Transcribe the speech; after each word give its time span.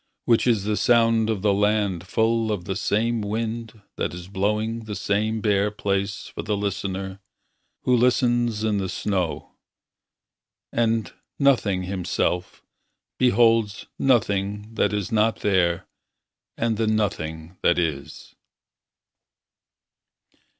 Which 0.25 0.47
is 0.47 0.63
the 0.63 0.77
sound 0.77 1.29
of 1.29 1.43
the 1.43 1.53
land 1.53 2.07
Full 2.07 2.51
of 2.51 2.65
the 2.65 2.75
same 2.75 3.21
wind 3.21 3.83
That 3.97 4.15
is 4.15 4.27
blowing 4.29 4.85
the 4.85 4.95
same 4.95 5.41
bare 5.41 5.69
place 5.69 6.25
For 6.29 6.41
the 6.41 6.57
listener, 6.57 7.19
who 7.83 7.95
listens 7.95 8.63
in 8.63 8.79
the 8.79 8.89
snow. 8.89 9.51
And, 10.71 11.13
nothing 11.37 11.83
himself, 11.83 12.63
beholds 13.19 13.85
Nothing 13.99 14.73
that 14.73 14.91
is 14.91 15.11
not 15.11 15.41
there 15.41 15.87
and 16.57 16.77
the 16.77 16.87
nothing 16.87 17.59
that 17.61 17.77
is. 17.77 18.33